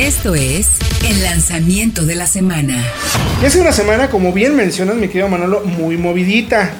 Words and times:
Esto 0.00 0.34
es 0.34 0.78
el 1.06 1.22
lanzamiento 1.22 2.06
de 2.06 2.14
la 2.14 2.26
semana. 2.26 2.82
Y 3.42 3.44
hace 3.44 3.60
una 3.60 3.70
semana, 3.70 4.08
como 4.08 4.32
bien 4.32 4.56
mencionas, 4.56 4.96
mi 4.96 5.08
querido 5.08 5.28
Manolo, 5.28 5.60
muy 5.60 5.98
movidita. 5.98 6.70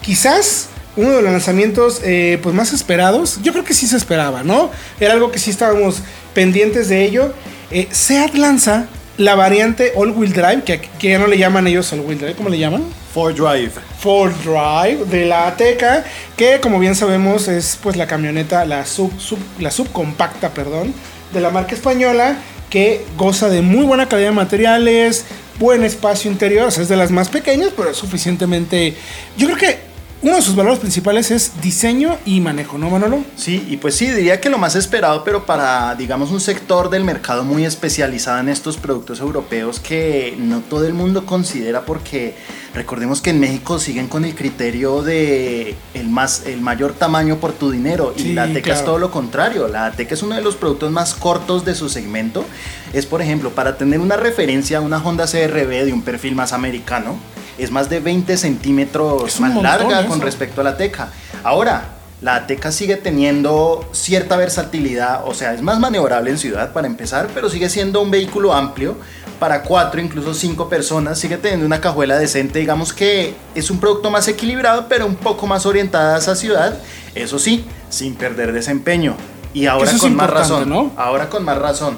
Quizás 0.00 0.70
uno 0.96 1.10
de 1.10 1.20
los 1.20 1.30
lanzamientos 1.30 2.00
eh, 2.02 2.38
pues 2.42 2.54
más 2.54 2.72
esperados. 2.72 3.38
Yo 3.42 3.52
creo 3.52 3.64
que 3.64 3.74
sí 3.74 3.86
se 3.86 3.98
esperaba, 3.98 4.44
¿no? 4.44 4.70
Era 4.98 5.12
algo 5.12 5.30
que 5.30 5.38
sí 5.38 5.50
estábamos 5.50 6.00
pendientes 6.32 6.88
de 6.88 7.04
ello. 7.04 7.34
Eh, 7.70 7.86
Seat 7.90 8.32
lanza 8.36 8.86
la 9.18 9.34
variante 9.34 9.92
All 9.94 10.12
Wheel 10.12 10.32
Drive, 10.32 10.64
que, 10.64 10.80
que 10.80 11.10
ya 11.10 11.18
no 11.18 11.26
le 11.26 11.36
llaman 11.36 11.66
ellos 11.66 11.92
All 11.92 12.00
Wheel 12.00 12.18
Drive, 12.18 12.34
¿cómo 12.34 12.48
le 12.48 12.58
llaman? 12.58 12.82
Ford 13.12 13.34
Drive. 13.34 13.72
Ford 13.98 14.32
Drive 14.42 15.04
de 15.04 15.26
la 15.26 15.48
Ateca, 15.48 16.02
que 16.34 16.60
como 16.60 16.78
bien 16.78 16.94
sabemos 16.94 17.46
es 17.46 17.78
pues 17.82 17.96
la 17.96 18.06
camioneta, 18.06 18.64
la 18.64 18.86
sub, 18.86 19.12
sub, 19.20 19.38
la 19.58 19.70
subcompacta, 19.70 20.54
perdón, 20.54 20.94
de 21.34 21.42
la 21.42 21.50
marca 21.50 21.74
española, 21.74 22.38
que 22.70 23.04
goza 23.18 23.48
de 23.48 23.60
muy 23.60 23.84
buena 23.84 24.08
calidad 24.08 24.30
de 24.30 24.36
materiales, 24.36 25.26
buen 25.58 25.84
espacio 25.84 26.30
interior, 26.30 26.68
o 26.68 26.70
sea, 26.70 26.82
es 26.82 26.88
de 26.88 26.96
las 26.96 27.10
más 27.10 27.28
pequeñas, 27.28 27.72
pero 27.76 27.90
es 27.90 27.96
suficientemente... 27.96 28.94
Yo 29.36 29.46
creo 29.48 29.58
que 29.58 29.89
uno 30.22 30.36
de 30.36 30.42
sus 30.42 30.54
valores 30.54 30.78
principales 30.80 31.30
es 31.30 31.60
diseño 31.62 32.18
y 32.26 32.40
manejo, 32.40 32.76
¿no, 32.76 32.90
Manolo? 32.90 33.24
Sí, 33.36 33.66
y 33.70 33.78
pues 33.78 33.94
sí, 33.94 34.06
diría 34.10 34.38
que 34.38 34.50
lo 34.50 34.58
más 34.58 34.76
esperado, 34.76 35.24
pero 35.24 35.46
para, 35.46 35.94
digamos, 35.94 36.30
un 36.30 36.40
sector 36.40 36.90
del 36.90 37.04
mercado 37.04 37.42
muy 37.42 37.64
especializado 37.64 38.38
en 38.38 38.50
estos 38.50 38.76
productos 38.76 39.20
europeos 39.20 39.80
que 39.80 40.34
no 40.38 40.60
todo 40.60 40.86
el 40.86 40.92
mundo 40.92 41.24
considera 41.24 41.86
porque 41.86 42.34
recordemos 42.74 43.22
que 43.22 43.30
en 43.30 43.40
México 43.40 43.78
siguen 43.78 44.08
con 44.08 44.26
el 44.26 44.34
criterio 44.34 45.02
de 45.02 45.74
el, 45.94 46.08
más, 46.10 46.44
el 46.46 46.60
mayor 46.60 46.92
tamaño 46.92 47.36
por 47.36 47.52
tu 47.52 47.70
dinero 47.70 48.12
y 48.14 48.20
Sí, 48.20 48.32
la 48.34 48.42
Ateca 48.42 48.60
claro. 48.60 48.78
es 48.78 48.84
todo 48.84 48.98
lo 48.98 49.10
contrario. 49.10 49.68
La 49.68 49.86
Ateca 49.86 50.12
es 50.14 50.22
uno 50.22 50.34
de 50.34 50.42
los 50.42 50.54
productos 50.56 50.92
más 50.92 51.14
cortos 51.14 51.64
de 51.64 51.74
su 51.74 51.88
segmento. 51.88 52.44
Es, 52.92 53.06
por 53.06 53.22
ejemplo, 53.22 53.50
para 53.50 53.78
tener 53.78 54.00
una 54.00 54.16
referencia 54.16 54.78
a 54.78 54.80
una 54.82 54.98
Honda 54.98 55.24
CRV 55.26 55.86
de 55.86 55.92
un 55.94 56.02
perfil 56.02 56.34
más 56.34 56.52
americano, 56.52 57.18
es 57.62 57.70
más 57.70 57.88
de 57.90 58.00
20 58.00 58.36
centímetros 58.36 59.40
más 59.40 59.52
montón 59.52 59.62
larga 59.64 60.06
con 60.06 60.20
respecto 60.20 60.60
a 60.60 60.64
la 60.64 60.70
Ateca. 60.70 61.08
Ahora, 61.42 62.00
la 62.20 62.36
Ateca 62.36 62.70
sigue 62.70 62.96
teniendo 62.96 63.88
cierta 63.92 64.36
versatilidad, 64.36 65.22
o 65.26 65.32
sea, 65.32 65.54
es 65.54 65.62
más 65.62 65.80
maniobrable 65.80 66.30
en 66.30 66.38
ciudad 66.38 66.72
para 66.72 66.86
empezar, 66.86 67.28
pero 67.34 67.48
sigue 67.48 67.70
siendo 67.70 68.02
un 68.02 68.10
vehículo 68.10 68.52
amplio 68.52 68.96
para 69.38 69.62
cuatro, 69.62 70.00
incluso 70.00 70.34
cinco 70.34 70.68
personas, 70.68 71.18
sigue 71.18 71.38
teniendo 71.38 71.64
una 71.64 71.80
cajuela 71.80 72.18
decente, 72.18 72.58
digamos 72.58 72.92
que 72.92 73.34
es 73.54 73.70
un 73.70 73.80
producto 73.80 74.10
más 74.10 74.28
equilibrado, 74.28 74.86
pero 74.88 75.06
un 75.06 75.16
poco 75.16 75.46
más 75.46 75.64
orientada 75.64 76.16
hacia 76.16 76.34
ciudad, 76.34 76.78
eso 77.14 77.38
sí, 77.38 77.64
sin 77.88 78.14
perder 78.14 78.52
desempeño. 78.52 79.16
Y 79.54 79.66
ahora 79.66 79.90
eso 79.90 79.98
con 79.98 80.14
más 80.14 80.28
razón, 80.28 80.68
¿no? 80.68 80.92
ahora 80.96 81.30
con 81.30 81.44
más 81.44 81.56
razón. 81.56 81.96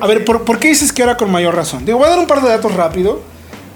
A 0.00 0.06
ver, 0.06 0.24
¿por, 0.24 0.44
por 0.44 0.58
qué 0.58 0.68
dices 0.68 0.92
que 0.92 1.02
ahora 1.02 1.16
con 1.16 1.30
mayor 1.30 1.54
razón? 1.54 1.84
Digo, 1.84 1.98
voy 1.98 2.06
a 2.06 2.10
dar 2.10 2.18
un 2.18 2.26
par 2.26 2.40
de 2.42 2.48
datos 2.48 2.72
rápido. 2.74 3.20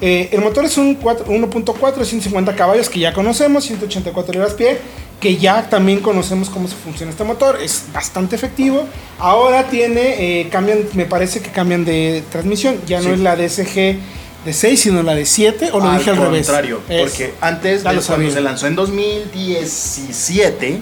Eh, 0.07 0.29
el 0.33 0.43
motor 0.43 0.67
es 0.67 0.77
un 0.77 0.97
4 0.97 1.25
1.4, 1.27 2.05
150 2.05 2.55
caballos 2.55 2.91
que 2.91 3.01
ya 3.01 3.15
conocemos, 3.15 3.65
184 3.65 4.35
libras 4.35 4.53
pie, 4.53 4.77
que 5.19 5.39
ya 5.39 5.71
también 5.71 6.01
conocemos 6.01 6.51
cómo 6.51 6.69
se 6.69 6.75
funciona 6.75 7.11
este 7.11 7.25
motor. 7.25 7.59
Es 7.63 7.85
bastante 7.91 8.37
efectivo. 8.37 8.87
Ahora 9.19 9.65
tiene, 9.71 10.43
eh, 10.43 10.49
cambian, 10.51 10.81
me 10.93 11.07
parece 11.07 11.41
que 11.41 11.51
cambian 11.51 11.87
de 11.87 12.23
transmisión. 12.31 12.77
Ya 12.87 13.01
no 13.01 13.15
es 13.15 13.21
la 13.21 13.35
DSG 13.35 13.97
de 14.45 14.53
6, 14.53 14.79
sino 14.79 15.03
la 15.03 15.15
de 15.15 15.25
7, 15.25 15.71
o 15.73 15.81
lo 15.81 15.91
dije 15.97 16.11
al 16.11 16.19
revés. 16.19 16.47
contrario, 16.49 16.83
Es- 16.91 17.01
porque 17.01 17.33
antes, 17.41 17.79
de 17.83 17.85
cuando 17.85 18.03
se 18.31 18.41
lanzó 18.43 18.67
en 18.67 18.75
2017, 18.75 20.81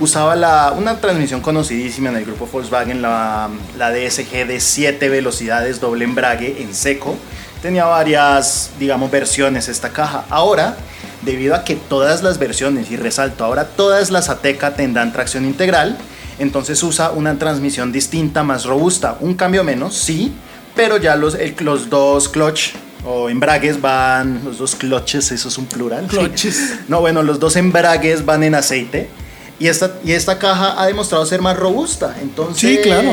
usaba 0.00 0.34
la, 0.34 0.74
una 0.76 1.00
transmisión 1.00 1.40
conocidísima 1.40 2.08
en 2.10 2.16
el 2.16 2.24
grupo 2.24 2.48
Volkswagen, 2.50 3.02
la, 3.02 3.50
la 3.76 3.92
DSG 3.92 4.48
de 4.48 4.58
7 4.58 5.08
velocidades, 5.08 5.78
doble 5.80 6.04
embrague 6.04 6.56
en 6.60 6.74
seco. 6.74 7.14
Tenía 7.62 7.84
varias, 7.86 8.70
digamos, 8.78 9.10
versiones 9.10 9.68
esta 9.68 9.90
caja. 9.90 10.24
Ahora, 10.30 10.76
debido 11.22 11.54
a 11.54 11.64
que 11.64 11.74
todas 11.76 12.22
las 12.22 12.38
versiones, 12.38 12.90
y 12.90 12.96
resalto, 12.96 13.44
ahora 13.44 13.64
todas 13.64 14.10
las 14.10 14.28
Ateca 14.28 14.74
tendrán 14.74 15.12
tracción 15.12 15.44
integral, 15.44 15.96
entonces 16.38 16.80
usa 16.84 17.10
una 17.10 17.36
transmisión 17.38 17.90
distinta, 17.90 18.44
más 18.44 18.64
robusta. 18.64 19.16
Un 19.20 19.34
cambio 19.34 19.64
menos, 19.64 19.94
sí, 19.96 20.32
pero 20.76 20.96
ya 20.98 21.16
los, 21.16 21.34
el- 21.34 21.56
los 21.60 21.90
dos 21.90 22.28
clutch 22.28 22.74
o 23.04 23.28
embragues 23.28 23.80
van, 23.80 24.42
los 24.44 24.58
dos 24.58 24.76
clutches, 24.76 25.32
eso 25.32 25.48
es 25.48 25.58
un 25.58 25.66
plural. 25.66 26.06
Clutches. 26.06 26.74
No, 26.88 27.00
bueno, 27.00 27.22
los 27.24 27.40
dos 27.40 27.56
embragues 27.56 28.24
van 28.24 28.44
en 28.44 28.54
aceite 28.54 29.08
y 29.58 29.66
esta, 29.66 29.94
y 30.04 30.12
esta 30.12 30.38
caja 30.38 30.80
ha 30.80 30.86
demostrado 30.86 31.26
ser 31.26 31.40
más 31.42 31.56
robusta. 31.56 32.14
Entonces, 32.22 32.60
Sí, 32.76 32.78
claro. 32.82 33.12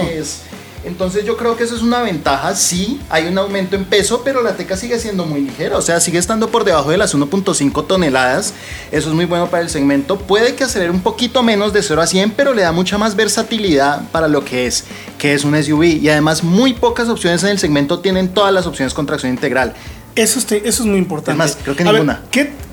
Entonces 0.85 1.25
yo 1.25 1.35
creo 1.35 1.57
que 1.57 1.63
eso 1.63 1.75
es 1.75 1.81
una 1.81 2.01
ventaja. 2.01 2.56
Sí, 2.56 3.00
hay 3.09 3.25
un 3.28 3.38
aumento 3.38 3.75
en 3.75 3.85
peso, 3.85 4.22
pero 4.23 4.41
la 4.44 4.56
teca 4.56 4.78
sigue 4.78 5.00
siendo 5.00 5.25
muy 5.25 5.41
ligera. 5.41 5.78
O 5.78 5.81
sea, 5.81 6.00
sigue 6.00 6.19
estando 6.19 6.50
por 6.50 6.63
debajo 6.63 6.91
de 6.91 6.97
las 6.97 7.13
1.5 7.16 7.88
toneladas. 7.88 8.53
Eso 8.91 9.09
es 9.09 9.16
muy 9.16 9.25
bueno 9.25 9.47
para 9.50 9.63
el 9.63 9.69
segmento. 9.69 10.18
Puede 10.18 10.56
que 10.56 10.63
acelere 10.63 10.91
un 10.91 11.01
poquito 11.01 11.41
menos 11.44 11.74
de 11.74 11.81
0 11.81 12.01
a 12.01 12.07
100, 12.07 12.31
pero 12.31 12.53
le 12.53 12.62
da 12.62 12.72
mucha 12.72 12.97
más 12.97 13.16
versatilidad 13.16 14.03
para 14.12 14.28
lo 14.28 14.45
que 14.45 14.68
es, 14.68 14.84
que 15.18 15.34
es 15.34 15.44
un 15.44 15.56
SUV. 15.62 15.84
Y 16.01 16.09
además 16.09 16.44
muy 16.44 16.74
pocas 16.74 17.09
opciones 17.09 17.44
en 17.44 17.50
el 17.50 17.59
segmento 17.59 18.00
tienen 18.00 18.29
todas 18.29 18.53
las 18.53 18.66
opciones 18.68 18.94
con 18.94 19.06
tracción 19.06 19.31
integral. 19.31 19.74
Eso, 20.16 20.40
este- 20.40 20.68
eso 20.68 20.84
es 20.84 20.88
muy 20.90 21.00
importante. 21.00 21.31
Es 21.31 21.38
más, 21.38 21.57
creo 21.62 21.75
que 21.75 21.84
A 21.84 21.91
ninguna. 21.91 22.22
¿qué, 22.31 22.47
qué- 22.47 22.64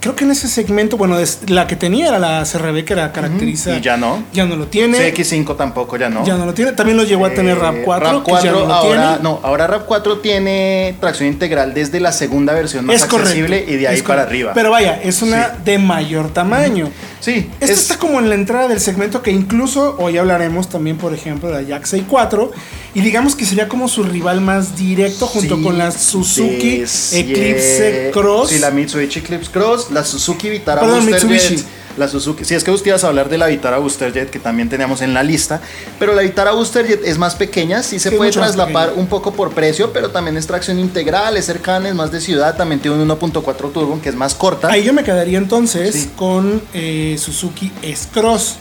creo 0.00 0.14
que 0.16 0.24
en 0.24 0.30
ese 0.30 0.48
segmento, 0.48 0.96
bueno, 0.96 1.18
es- 1.18 1.40
la 1.48 1.66
que 1.66 1.76
tenía 1.76 2.08
era 2.08 2.18
la 2.18 2.44
CRB, 2.44 2.84
que 2.84 2.92
era 2.92 3.12
caracteriza. 3.12 3.76
Y 3.76 3.80
ya 3.80 3.96
no. 3.96 4.22
Ya 4.32 4.44
no 4.46 4.56
lo 4.56 4.66
tiene. 4.66 4.98
CX5 4.98 5.56
tampoco, 5.56 5.96
ya 5.96 6.08
no. 6.08 6.24
Ya 6.24 6.36
no 6.36 6.46
lo 6.46 6.54
tiene. 6.54 6.72
También 6.72 6.96
lo 6.96 7.04
llegó 7.04 7.26
a 7.26 7.30
tener 7.30 7.56
Eh, 7.56 7.60
RAP 7.60 7.76
4. 7.84 8.10
RAV 8.10 8.24
que 8.24 8.30
ya 8.32 8.38
4 8.38 8.52
no 8.60 8.66
lo 8.66 8.74
ahora, 8.74 9.08
tiene. 9.14 9.22
no, 9.22 9.40
ahora 9.42 9.66
RAV 9.66 9.86
4 9.86 10.18
tiene 10.18 10.96
tracción 11.00 11.28
integral 11.28 11.74
desde 11.74 12.00
la 12.00 12.12
segunda 12.12 12.52
versión 12.54 12.86
más 12.86 12.96
es 12.96 13.04
correcto. 13.04 13.54
y 13.68 13.76
de 13.76 13.88
ahí 13.88 14.02
para 14.02 14.22
arriba. 14.22 14.52
Pero 14.54 14.70
vaya, 14.70 15.00
es 15.02 15.22
una 15.22 15.44
Sí. 15.46 15.50
de 15.64 15.78
mayor 15.78 16.32
tamaño. 16.32 16.90
sí, 17.20 17.50
Esto 17.60 17.72
es- 17.74 17.80
está 17.82 17.98
como 17.98 18.20
en 18.20 18.28
la 18.28 18.36
entrada 18.36 18.68
del 18.68 18.80
segmento 18.80 19.22
que 19.22 19.32
incluso 19.32 19.96
hoy 19.98 20.16
hablaremos 20.18 20.68
también, 20.68 20.96
por 20.98 21.12
ejemplo, 21.12 21.48
de 21.48 21.62
la 21.62 21.62
Jack 21.62 21.86
4 22.06 22.52
y 22.94 23.00
digamos 23.00 23.34
que 23.34 23.44
sería 23.44 23.66
como 23.68 23.88
su 23.88 24.04
rival 24.04 24.40
más 24.40 24.76
directo 24.76 25.26
junto 25.26 25.56
sí, 25.56 25.62
con 25.62 25.76
la 25.78 25.90
Suzuki 25.90 26.84
Eclipse 27.12 28.10
Cross. 28.12 28.50
Sí, 28.50 28.58
la 28.58 28.70
Mitsubishi 28.70 29.18
Eclipse 29.20 29.50
Cross, 29.50 29.87
la 29.90 30.04
Suzuki 30.04 30.48
Vitara 30.50 30.80
Perdón, 30.82 31.06
Booster. 31.06 31.28
Jet. 31.28 31.64
La 31.96 32.06
Suzuki, 32.06 32.44
sí, 32.44 32.54
es 32.54 32.62
que 32.62 32.70
usted 32.70 32.90
ibas 32.90 33.02
a 33.02 33.08
hablar 33.08 33.28
de 33.28 33.38
la 33.38 33.48
Vitara 33.48 33.78
Booster 33.78 34.12
Jet 34.12 34.30
que 34.30 34.38
también 34.38 34.68
teníamos 34.68 35.02
en 35.02 35.14
la 35.14 35.24
lista, 35.24 35.60
pero 35.98 36.14
la 36.14 36.22
Vitara 36.22 36.52
Booster 36.52 36.86
Jet 36.86 37.02
es 37.04 37.18
más 37.18 37.34
pequeña, 37.34 37.82
sí 37.82 37.98
se 37.98 38.10
Sí, 38.10 38.16
puede 38.16 38.30
traslapar 38.30 38.92
un 38.94 39.08
poco 39.08 39.32
por 39.32 39.50
precio, 39.52 39.92
pero 39.92 40.10
también 40.10 40.36
es 40.36 40.46
tracción 40.46 40.78
integral, 40.78 41.36
es 41.36 41.46
cercana, 41.46 41.88
es 41.88 41.96
más 41.96 42.12
de 42.12 42.20
ciudad, 42.20 42.56
también 42.56 42.80
tiene 42.80 42.96
un 43.02 43.08
1.4 43.08 43.72
turbo 43.72 44.00
que 44.00 44.10
es 44.10 44.14
más 44.14 44.36
corta. 44.36 44.68
Ahí 44.70 44.84
yo 44.84 44.92
me 44.92 45.02
quedaría 45.02 45.38
entonces 45.38 45.94
Sí. 45.94 46.10
con 46.14 46.62
eh, 46.72 47.16
Suzuki 47.18 47.72
S-Cross. 47.82 48.56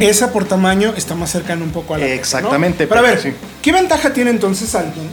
Esa 0.00 0.32
por 0.32 0.44
tamaño 0.44 0.92
está 0.96 1.14
más 1.14 1.30
cercana 1.30 1.62
un 1.64 1.70
poco 1.70 1.94
a 1.94 1.98
la 1.98 2.04
Teca, 2.04 2.14
¿no? 2.16 2.20
Exactamente, 2.20 2.86
Pero 2.86 3.00
a 3.00 3.02
ver, 3.02 3.22
sí. 3.22 3.32
¿qué 3.62 3.72
ventaja 3.72 4.12
tiene 4.12 4.30
entonces 4.30 4.74
alguien 4.74 5.06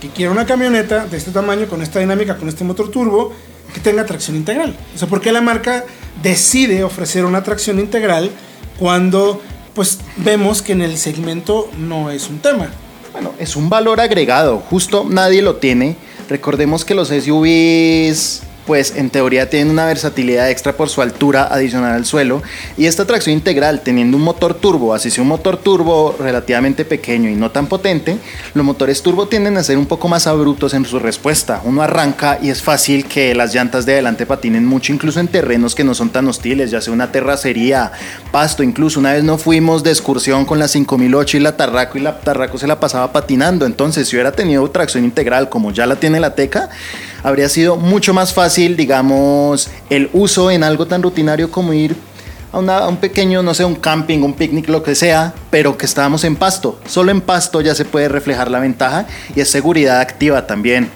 que 0.00 0.10
quiera 0.10 0.30
una 0.30 0.44
camioneta 0.46 1.06
de 1.06 1.16
este 1.16 1.30
tamaño, 1.30 1.66
con 1.66 1.82
esta 1.82 1.98
dinámica, 1.98 2.36
con 2.36 2.48
este 2.48 2.62
motor 2.64 2.90
turbo, 2.90 3.32
que 3.74 3.80
tenga 3.80 4.06
tracción 4.06 4.36
integral? 4.36 4.74
O 4.94 4.98
sea, 4.98 5.08
¿por 5.08 5.20
qué 5.20 5.32
la 5.32 5.42
marca 5.42 5.84
decide 6.22 6.84
ofrecer 6.84 7.26
una 7.26 7.42
tracción 7.42 7.78
integral 7.78 8.30
cuando 8.78 9.42
pues 9.74 9.98
vemos 10.16 10.62
que 10.62 10.72
en 10.72 10.80
el 10.80 10.96
segmento 10.96 11.68
no 11.76 12.10
es 12.10 12.28
un 12.30 12.38
tema? 12.38 12.70
Bueno, 13.12 13.34
es 13.38 13.56
un 13.56 13.68
valor 13.68 14.00
agregado, 14.00 14.60
justo 14.70 15.06
nadie 15.08 15.42
lo 15.42 15.56
tiene. 15.56 15.96
Recordemos 16.28 16.84
que 16.84 16.94
los 16.94 17.08
SUVs, 17.08 18.42
pues 18.66 18.94
en 18.96 19.10
teoría 19.10 19.50
tienen 19.50 19.70
una 19.70 19.86
versatilidad 19.86 20.50
extra 20.50 20.72
por 20.72 20.88
su 20.88 21.02
altura 21.02 21.48
adicional 21.50 21.92
al 21.92 22.06
suelo. 22.06 22.42
Y 22.76 22.86
esta 22.86 23.04
tracción 23.04 23.34
integral, 23.34 23.82
teniendo 23.82 24.16
un 24.16 24.22
motor 24.22 24.54
turbo, 24.54 24.94
así 24.94 25.10
sea 25.10 25.22
un 25.22 25.28
motor 25.28 25.56
turbo 25.56 26.16
relativamente 26.18 26.84
pequeño 26.84 27.28
y 27.28 27.34
no 27.34 27.50
tan 27.50 27.66
potente, 27.66 28.18
los 28.54 28.64
motores 28.64 29.02
turbo 29.02 29.28
tienden 29.28 29.56
a 29.56 29.62
ser 29.62 29.78
un 29.78 29.86
poco 29.86 30.08
más 30.08 30.26
abruptos 30.26 30.74
en 30.74 30.84
su 30.84 30.98
respuesta. 30.98 31.60
Uno 31.64 31.82
arranca 31.82 32.38
y 32.40 32.50
es 32.50 32.62
fácil 32.62 33.06
que 33.06 33.34
las 33.34 33.54
llantas 33.54 33.86
de 33.86 33.94
adelante 33.94 34.26
patinen 34.26 34.64
mucho, 34.64 34.92
incluso 34.92 35.20
en 35.20 35.28
terrenos 35.28 35.74
que 35.74 35.84
no 35.84 35.94
son 35.94 36.10
tan 36.10 36.26
hostiles, 36.28 36.70
ya 36.70 36.80
sea 36.80 36.92
una 36.92 37.12
terracería, 37.12 37.92
pasto. 38.30 38.62
Incluso 38.62 39.00
una 39.00 39.12
vez 39.12 39.24
no 39.24 39.38
fuimos 39.38 39.82
de 39.82 39.90
excursión 39.90 40.44
con 40.44 40.58
la 40.58 40.68
5008 40.68 41.36
y 41.36 41.40
la 41.40 41.56
Tarraco 41.56 41.98
y 41.98 42.00
la 42.00 42.20
Tarraco 42.20 42.58
se 42.58 42.66
la 42.66 42.80
pasaba 42.80 43.12
patinando. 43.12 43.66
Entonces, 43.66 44.08
si 44.08 44.16
hubiera 44.16 44.32
tenido 44.32 44.68
tracción 44.70 45.04
integral 45.04 45.48
como 45.48 45.72
ya 45.72 45.86
la 45.86 45.96
tiene 45.96 46.20
la 46.20 46.34
Teca, 46.34 46.70
habría 47.24 47.48
sido 47.48 47.76
mucho 47.76 48.14
más 48.14 48.32
fácil, 48.32 48.76
digamos, 48.76 49.70
el 49.90 50.10
uso 50.12 50.50
en 50.50 50.62
algo 50.62 50.86
tan 50.86 51.02
rutinario 51.02 51.50
como 51.50 51.72
ir 51.72 51.96
a, 52.52 52.86
un 52.86 52.98
pequeño, 52.98 53.42
no 53.42 53.54
sé, 53.54 53.64
un 53.64 53.74
camping, 53.74 54.20
un 54.20 54.34
picnic, 54.34 54.68
lo 54.68 54.82
que 54.82 54.94
sea, 54.94 55.34
pero 55.50 55.76
que 55.76 55.86
estábamos 55.86 56.22
en 56.22 56.36
pasto. 56.36 56.78
Solo 56.86 57.10
en 57.10 57.22
pasto 57.22 57.60
ya 57.62 57.74
se 57.74 57.86
puede 57.86 58.08
reflejar 58.08 58.50
la 58.50 58.60
ventaja 58.60 59.06
y 59.34 59.40
es 59.40 59.48
seguridad 59.48 60.00
activa 60.00 60.46
también 60.46 60.90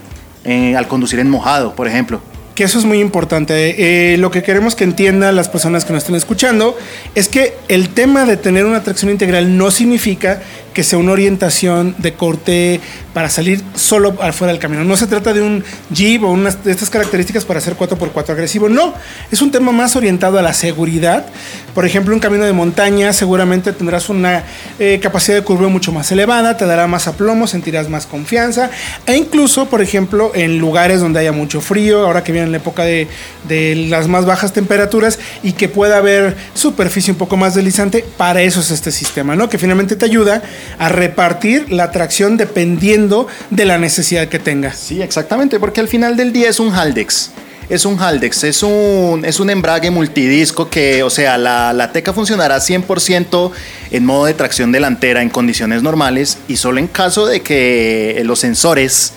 eh, 0.45 0.77
al 0.77 0.87
conducir 0.87 1.19
en 1.19 1.31
mojado, 1.31 1.75
por 1.75 1.89
ejemplo. 1.89 2.21
Que 2.55 2.65
eso 2.65 2.79
es 2.79 2.85
muy 2.85 3.01
importante. 3.01 4.13
Eh, 4.13 4.19
lo 4.19 4.31
que 4.31 4.43
queremos 4.43 4.75
que 4.75 4.85
entiendan 4.85 5.35
las 5.35 5.49
personas 5.49 5.85
que 5.85 5.93
nos 5.93 6.03
estén 6.03 6.17
escuchando 6.17 6.77
es 7.15 7.29
que 7.29 7.57
el 7.69 7.89
tema 7.91 8.27
de 8.27 8.37
tener 8.37 8.67
una 8.67 8.83
tracción 8.83 9.11
integral 9.11 9.57
no 9.57 9.71
significa 9.71 10.43
que 10.79 10.85
sea 10.85 11.01
una 11.01 11.11
orientación 11.11 11.97
de 11.99 12.15
corte 12.15 12.81
para 13.13 13.29
salir 13.29 13.61
solo 13.75 14.15
afuera 14.23 14.53
del 14.53 14.63
camino. 14.63 14.85
No 14.85 14.97
se 14.97 15.09
trata 15.09 15.33
de 15.33 15.43
un 15.43 15.65
Jeep 15.91 16.23
o 16.23 16.37
de 16.37 16.71
estas 16.71 16.89
características 16.89 17.45
para 17.45 17.59
hacer 17.59 17.77
4x4 17.77 18.31
agresivo. 18.31 18.69
No, 18.69 18.95
es 19.33 19.43
un 19.43 19.51
tema 19.51 19.73
más 19.73 19.97
orientado 19.97 20.39
a 20.39 20.43
la 20.43 20.53
seguridad. 20.53 21.27
Por 21.75 21.85
ejemplo, 21.85 22.15
un 22.15 22.21
camino 22.21 22.45
de 22.45 22.53
montaña 22.53 23.13
seguramente 23.13 23.73
tendrás 23.73 24.09
una 24.09 24.45
eh, 24.79 25.01
capacidad 25.03 25.37
de 25.37 25.43
curva 25.43 25.67
mucho 25.67 25.91
más 25.91 26.13
elevada, 26.13 26.57
te 26.57 26.65
dará 26.65 26.87
más 26.87 27.09
aplomo, 27.09 27.49
sentirás 27.49 27.89
más 27.89 28.07
confianza. 28.07 28.71
E 29.05 29.17
incluso, 29.17 29.69
por 29.69 29.83
ejemplo, 29.83 30.31
en 30.37 30.59
lugares 30.59 31.01
donde 31.01 31.19
haya 31.19 31.33
mucho 31.33 31.61
frío, 31.61 32.07
ahora 32.07 32.23
que 32.23 32.31
viene 32.31 32.47
la 32.47 32.59
época 32.59 32.85
de, 32.85 33.09
de 33.49 33.75
las 33.89 34.07
más 34.07 34.27
bajas 34.27 34.53
temperaturas 34.53 35.19
y 35.43 35.55
que 35.55 35.69
pueda 35.69 35.97
haber 35.97 36.37
superficie 36.55 37.13
un 37.13 37.19
poco 37.19 37.37
más 37.37 37.57
deslizante, 37.57 38.05
para 38.17 38.43
eso 38.43 38.61
es 38.61 38.71
este 38.71 38.93
sistema, 38.93 39.35
¿no? 39.35 39.49
Que 39.49 39.59
finalmente 39.59 39.97
te 39.97 40.05
ayuda 40.05 40.41
a 40.79 40.89
repartir 40.89 41.73
la 41.73 41.91
tracción 41.91 42.37
dependiendo 42.37 43.27
de 43.51 43.65
la 43.65 43.79
necesidad 43.79 44.29
que 44.29 44.39
tenga. 44.39 44.73
Sí, 44.73 45.03
exactamente, 45.03 45.59
porque 45.61 45.81
al 45.81 45.89
final 45.89 46.17
del 46.17 46.33
día 46.33 46.49
es 46.49 46.61
un 46.61 46.73
Haldex. 46.73 47.31
Es 47.69 47.85
un 47.85 47.99
Haldex, 48.01 48.45
es 48.45 48.63
un, 48.63 49.25
es 49.27 49.41
un 49.41 49.51
embrague 49.51 49.91
multidisco 49.91 50.71
que, 50.71 51.03
o 51.03 51.11
sea, 51.11 51.37
la, 51.37 51.75
la 51.75 51.93
teca 51.93 52.15
funcionará 52.15 52.57
100% 52.57 53.53
en 53.91 54.07
modo 54.07 54.25
de 54.25 54.33
tracción 54.33 54.73
delantera 54.73 55.21
en 55.21 55.29
condiciones 55.29 55.83
normales 55.83 56.39
y 56.49 56.57
solo 56.57 56.79
en 56.79 56.87
caso 56.87 57.27
de 57.27 57.43
que 57.43 58.23
los 58.25 58.39
sensores 58.39 59.13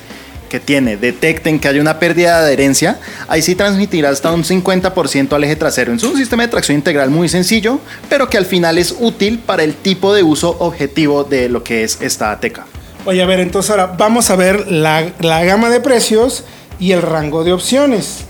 que 0.52 0.60
tiene 0.60 0.98
detecten 0.98 1.62
que 1.62 1.70
hay 1.70 1.80
una 1.80 1.98
pérdida 1.98 2.42
de 2.42 2.48
adherencia, 2.48 3.00
ahí 3.30 3.42
sí 3.42 3.56
transmitirá 3.56 4.10
hasta 4.10 4.34
un 4.34 4.44
50% 4.44 5.32
al 5.32 5.44
eje 5.46 5.56
trasero. 5.56 5.94
Es 5.94 6.04
un 6.04 6.18
sistema 6.18 6.44
de 6.44 6.50
tracción 6.50 6.76
integral 6.76 7.10
muy 7.10 7.30
sencillo, 7.30 7.80
pero 8.10 8.28
que 8.30 8.38
al 8.38 8.46
final 8.46 8.78
es 8.78 8.94
útil 9.00 9.40
para 9.40 9.64
el 9.64 9.76
tipo 9.76 10.14
de 10.14 10.24
uso 10.24 10.58
objetivo 10.60 11.24
de 11.24 11.48
lo 11.48 11.64
que 11.64 11.86
es 11.86 12.02
esta 12.02 12.38
teca. 12.42 12.66
Oye, 13.06 13.24
a 13.24 13.26
ver, 13.26 13.40
entonces 13.40 13.72
ahora 13.72 13.96
vamos 13.98 14.30
a 14.30 14.36
ver 14.36 14.70
la, 14.70 15.14
la 15.22 15.42
gama 15.46 15.70
de 15.70 15.80
precios 15.80 16.44
y 16.82 16.92
el 16.92 17.02
rango 17.02 17.46
de 17.46 17.54
opciones. 17.54 18.26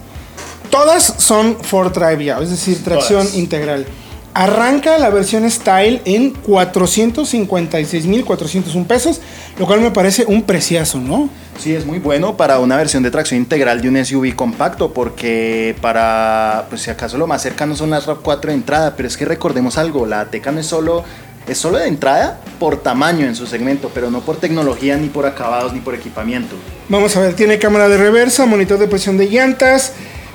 Todas 0.69 1.15
son 1.18 1.57
Ford 1.63 1.91
Drive 1.91 2.23
ya, 2.23 2.38
es 2.39 2.51
decir, 2.51 2.83
tracción 2.83 3.23
Todas. 3.23 3.35
integral. 3.35 3.88
Arranca 4.33 4.98
la 4.98 5.10
versión 5.10 5.51
Style 5.51 6.01
en 6.06 6.33
456.401 6.44 8.88
pesos, 8.88 9.19
lo 9.60 9.66
cual 9.66 9.81
me 9.81 9.92
parece 9.92 10.24
un 10.25 10.44
preciazo, 10.44 11.00
¿no? 11.00 11.28
Sí, 11.60 11.75
es 11.75 11.86
muy 11.86 12.00
bueno 12.00 12.38
para 12.38 12.60
una 12.60 12.78
versión 12.78 13.04
de 13.04 13.12
tracción 13.12 13.42
integral 13.42 13.81
de 13.81 13.89
un 13.89 14.06
SUV 14.06 14.33
compacto, 14.36 14.94
porque 14.94 15.75
para, 15.81 16.68
pues 16.69 16.83
si 16.83 16.89
acaso 16.89 17.18
lo 17.18 17.28
más 17.28 17.42
cercano 17.42 17.75
son 17.75 17.89
las 17.89 18.07
RAV4 18.07 18.45
de 18.45 18.54
entrada, 18.54 18.95
pero 18.95 19.06
es 19.07 19.18
que 19.18 19.25
recordemos 19.25 19.78
algo, 19.78 20.06
la 20.06 20.22
Ateca 20.22 20.54
no 20.54 20.62
es 20.62 20.68
solo, 20.68 21.04
es 21.45 21.57
solo 21.57 21.78
de 21.78 21.89
entrada 21.89 22.39
por 22.57 22.78
tamaño 22.78 23.25
en 23.25 23.36
su 23.36 23.48
segmento, 23.48 23.92
pero 23.94 24.12
no 24.12 24.22
por 24.22 24.38
tecnología, 24.38 24.95
ni 24.95 25.10
por 25.10 25.25
acabados, 25.25 25.74
ni 25.74 25.81
por 25.81 25.94
equipamiento. 25.94 26.56
Vamos 26.88 27.18
a 27.18 27.19
ver, 27.19 27.36
tiene 27.36 27.60
cámara 27.60 27.89
de 27.89 27.98
reversa, 27.98 28.45
monitor 28.45 28.80
de 28.80 28.88
presión 28.88 29.18
de 29.18 29.28
llantas, 29.28 29.92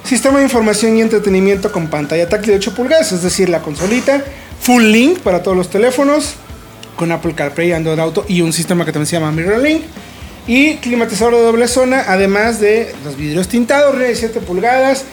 sistema 0.07 0.39
de 0.39 0.45
información 0.45 0.97
y 0.97 1.01
entretenimiento 1.01 1.73
con 1.73 1.89
pantalla 1.89 2.29
táctil 2.29 2.53
de 2.53 2.57
8 2.59 2.75
pulgadas, 2.75 3.13
es 3.13 3.23
decir, 3.23 3.49
la 3.49 3.61
consolita, 3.61 4.23
full 4.61 4.83
link 4.85 5.19
para 5.19 5.43
todos 5.43 5.57
los 5.57 5.69
teléfonos, 5.69 6.35
con 6.97 7.13
Apple 7.13 7.35
CarPlay, 7.35 7.73
Android 7.73 7.99
Auto 7.99 8.25
y 8.29 8.41
un 8.41 8.53
sistema 8.53 8.85
que 8.85 8.93
también 8.93 9.07
se 9.07 9.17
llama 9.17 9.33
MirrorLink. 9.33 9.83
Y 10.47 10.77
climatizador 10.77 11.35
de 11.35 11.43
doble 11.43 11.67
zona, 11.67 12.05
además 12.07 12.61
de 12.61 12.95
los 13.05 13.17
vidrios 13.17 13.49
tintados, 13.49 13.99
de 13.99 14.15
7 14.15 14.41
pulgadas, 14.41 15.05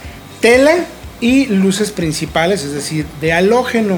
tela 0.41 0.75
y 1.19 1.47
luces 1.47 1.91
principales, 1.91 2.63
es 2.63 2.73
decir, 2.73 3.07
de 3.19 3.33
halógeno. 3.33 3.97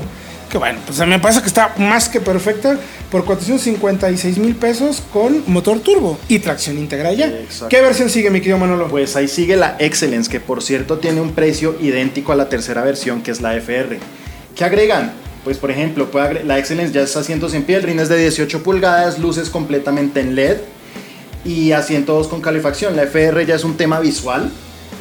Que 0.56 0.60
bueno, 0.60 0.80
pues 0.86 1.06
me 1.06 1.20
parece 1.20 1.42
que 1.42 1.48
está 1.48 1.74
más 1.78 2.08
que 2.08 2.22
perfecta 2.22 2.78
por 3.12 3.26
456 3.26 4.38
mil 4.38 4.56
pesos 4.56 5.04
con 5.12 5.44
motor 5.48 5.82
turbo 5.82 6.18
y 6.30 6.40
tracción 6.40 6.78
integral 6.78 7.18
ya. 7.18 7.28
Exacto. 7.28 7.68
¿Qué 7.68 7.82
versión 7.82 8.10
sigue, 8.10 8.30
mi 8.30 8.40
querido 8.40 8.58
Manolo? 8.58 8.88
Pues 8.88 9.18
ahí 9.18 9.28
sigue 9.28 9.58
la 9.58 9.76
Excellence, 9.80 10.32
que 10.32 10.40
por 10.40 10.64
cierto 10.64 11.00
tiene 11.00 11.20
un 11.20 11.34
precio 11.34 11.76
idéntico 11.82 12.32
a 12.32 12.38
la 12.38 12.48
tercera 12.48 12.86
versión, 12.86 13.22
que 13.22 13.32
es 13.32 13.42
la 13.42 13.54
FR. 13.58 14.00
¿Qué 14.56 14.64
agregan? 14.64 15.12
Pues 15.44 15.58
por 15.58 15.72
ejemplo, 15.72 16.10
puede 16.10 16.46
la 16.46 16.58
Excellence 16.58 16.94
ya 16.94 17.02
es 17.02 17.18
asientos 17.18 17.54
en 17.54 17.64
piel, 17.64 17.84
rines 17.84 18.08
de 18.08 18.18
18 18.18 18.64
pulgadas, 18.64 19.20
luces 19.20 19.50
completamente 19.50 20.22
en 20.22 20.36
LED 20.36 20.60
y 21.44 21.74
asientos 21.74 22.30
con 22.30 22.40
calefacción. 22.40 22.96
La 22.96 23.04
FR 23.04 23.46
ya 23.46 23.56
es 23.56 23.66
un 23.66 23.76
tema 23.76 24.00
visual, 24.00 24.50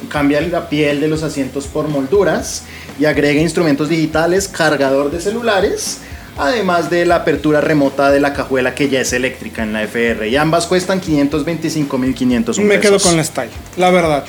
cambia 0.09 0.41
la 0.41 0.69
piel 0.69 1.01
de 1.01 1.09
los 1.09 1.23
asientos 1.23 1.67
por 1.67 1.89
molduras 1.89 2.63
y 2.99 3.05
agrega 3.05 3.41
instrumentos 3.41 3.89
digitales, 3.89 4.49
cargador 4.49 5.11
de 5.11 5.21
celulares, 5.21 5.99
además 6.37 6.91
de 6.91 7.07
la 7.07 7.17
apertura 7.17 7.61
remota 7.61 8.11
de 8.11 8.21
la 8.21 8.33
cajuela 8.33 8.75
que 8.75 8.89
ya 8.89 9.01
es 9.01 9.13
eléctrica 9.13 9.63
en 9.63 9.73
la 9.73 9.83
FR. 9.83 10.29
Y 10.29 10.37
ambas 10.37 10.67
cuestan 10.67 11.01
525.500 11.01 12.61
me 12.63 12.81
quedo 12.81 12.99
con 12.99 13.17
la 13.17 13.25
Style, 13.25 13.51
la 13.77 13.91
verdad. 13.91 14.25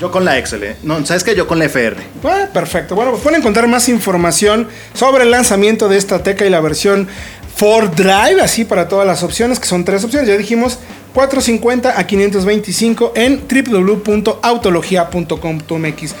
Yo 0.00 0.10
con 0.10 0.24
la 0.24 0.36
Excel, 0.38 0.64
¿eh? 0.64 0.76
No, 0.82 1.06
¿sabes 1.06 1.22
qué? 1.22 1.36
Yo 1.36 1.46
con 1.46 1.58
la 1.58 1.66
FR. 1.66 1.96
Ah, 2.24 2.48
perfecto. 2.52 2.96
Bueno, 2.96 3.12
pues 3.12 3.22
pueden 3.22 3.40
encontrar 3.40 3.68
más 3.68 3.88
información 3.88 4.68
sobre 4.92 5.22
el 5.22 5.30
lanzamiento 5.30 5.88
de 5.88 5.96
esta 5.96 6.22
Teca 6.22 6.44
y 6.44 6.50
la 6.50 6.60
versión 6.60 7.08
Ford 7.54 7.90
Drive, 7.94 8.40
así 8.42 8.64
para 8.64 8.88
todas 8.88 9.06
las 9.06 9.22
opciones, 9.22 9.60
que 9.60 9.66
son 9.66 9.84
tres 9.84 10.02
opciones. 10.02 10.28
Ya 10.28 10.36
dijimos 10.36 10.80
450 11.14 11.96
a 11.96 12.04
525 12.04 13.12
en 13.14 13.40
www.autologia.com.mx. 13.48 16.14